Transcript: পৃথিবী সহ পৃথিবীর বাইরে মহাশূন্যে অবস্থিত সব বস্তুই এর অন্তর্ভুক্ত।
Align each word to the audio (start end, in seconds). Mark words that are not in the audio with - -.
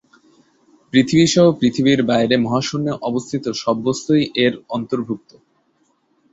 পৃথিবী 0.93 1.25
সহ 1.27 1.45
পৃথিবীর 1.59 1.99
বাইরে 2.03 2.35
মহাশূন্যে 2.37 2.93
অবস্থিত 3.01 3.43
সব 3.61 3.75
বস্তুই 3.87 4.23
এর 4.43 4.53
অন্তর্ভুক্ত। 4.69 5.31